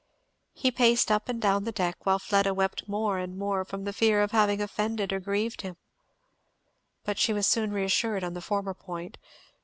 He 0.55 0.71
paced 0.71 1.11
up 1.11 1.29
and 1.29 1.39
down 1.39 1.63
the 1.63 1.71
deck, 1.71 2.07
while 2.07 2.17
Fleda 2.17 2.55
wept 2.55 2.87
more 2.87 3.19
and 3.19 3.37
more 3.37 3.63
from 3.63 3.83
the 3.83 3.93
fear 3.93 4.23
of 4.23 4.31
having 4.31 4.59
offended 4.59 5.13
or 5.13 5.19
grieved 5.19 5.61
him. 5.61 5.77
But 7.03 7.19
she 7.19 7.33
was 7.33 7.45
soon 7.45 7.71
reassured 7.71 8.23
on 8.23 8.33
the 8.33 8.41
former 8.41 8.73
point. 8.73 9.19